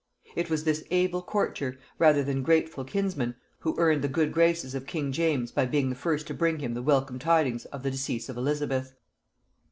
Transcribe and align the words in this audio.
It 0.35 0.49
was 0.49 0.63
this 0.63 0.83
able 0.89 1.21
courtier, 1.21 1.77
rather 1.99 2.23
than 2.23 2.41
grateful 2.41 2.83
kinsman, 2.83 3.35
who 3.59 3.75
earned 3.77 4.01
the 4.01 4.07
good 4.07 4.31
graces 4.31 4.73
of 4.73 4.87
king 4.87 5.11
James 5.11 5.51
by 5.51 5.67
being 5.67 5.91
the 5.91 5.95
first 5.95 6.25
to 6.25 6.33
bring 6.33 6.57
him 6.57 6.73
the 6.73 6.81
welcome 6.81 7.19
tidings 7.19 7.65
of 7.65 7.83
the 7.83 7.91
decease 7.91 8.27
of 8.27 8.35
Elizabeth. 8.35 8.95